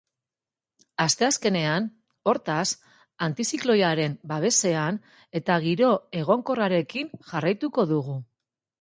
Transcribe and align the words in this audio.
Asteazkenean, 1.03 1.85
hortaz, 2.31 2.65
antizikloiaren 3.27 4.17
babesean 4.35 5.01
eta 5.43 5.63
giro 5.69 5.95
egonkorrarekin 6.25 7.17
jarraituko 7.33 7.91
dugu. 7.97 8.23